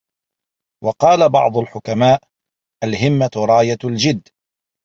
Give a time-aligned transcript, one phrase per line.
[0.83, 2.21] وَقَالَ بَعْضُ الْحُكَمَاءِ
[2.83, 4.27] الْهِمَّةُ رَايَةُ الْجِدِّ